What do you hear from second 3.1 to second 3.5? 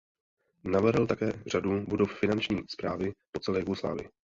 po